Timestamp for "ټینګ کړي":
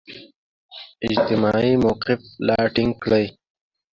2.75-3.25